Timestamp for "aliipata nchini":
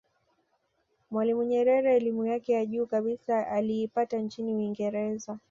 3.47-4.55